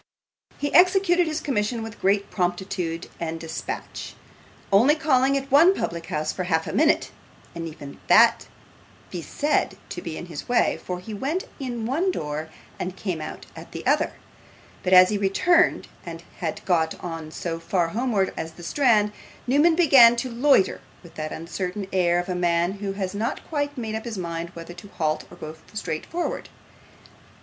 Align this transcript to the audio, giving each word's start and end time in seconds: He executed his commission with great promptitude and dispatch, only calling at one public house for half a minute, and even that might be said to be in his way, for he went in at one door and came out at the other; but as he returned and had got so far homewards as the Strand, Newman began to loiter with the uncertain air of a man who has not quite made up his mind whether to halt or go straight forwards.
He 0.57 0.73
executed 0.73 1.27
his 1.27 1.39
commission 1.41 1.83
with 1.83 2.01
great 2.01 2.31
promptitude 2.31 3.07
and 3.19 3.39
dispatch, 3.39 4.15
only 4.73 4.95
calling 4.95 5.37
at 5.37 5.51
one 5.51 5.75
public 5.75 6.07
house 6.07 6.33
for 6.33 6.45
half 6.45 6.65
a 6.65 6.73
minute, 6.73 7.11
and 7.53 7.67
even 7.67 7.99
that 8.07 8.47
might 9.05 9.11
be 9.11 9.21
said 9.21 9.77
to 9.89 10.01
be 10.01 10.17
in 10.17 10.25
his 10.25 10.49
way, 10.49 10.79
for 10.83 10.99
he 10.99 11.13
went 11.13 11.43
in 11.59 11.81
at 11.81 11.85
one 11.87 12.09
door 12.09 12.49
and 12.79 12.95
came 12.97 13.21
out 13.21 13.45
at 13.55 13.73
the 13.73 13.85
other; 13.85 14.13
but 14.81 14.91
as 14.91 15.09
he 15.09 15.19
returned 15.19 15.87
and 16.03 16.23
had 16.39 16.65
got 16.65 16.95
so 17.31 17.59
far 17.59 17.89
homewards 17.89 18.31
as 18.35 18.53
the 18.53 18.63
Strand, 18.63 19.11
Newman 19.45 19.75
began 19.75 20.15
to 20.15 20.31
loiter 20.31 20.81
with 21.03 21.13
the 21.13 21.31
uncertain 21.31 21.85
air 21.93 22.17
of 22.17 22.27
a 22.27 22.33
man 22.33 22.71
who 22.71 22.93
has 22.93 23.13
not 23.13 23.47
quite 23.49 23.77
made 23.77 23.93
up 23.93 24.05
his 24.05 24.17
mind 24.17 24.49
whether 24.55 24.73
to 24.73 24.87
halt 24.87 25.25
or 25.29 25.37
go 25.37 25.55
straight 25.75 26.07
forwards. 26.07 26.49